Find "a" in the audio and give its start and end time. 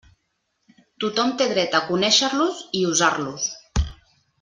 1.81-1.83, 2.91-2.97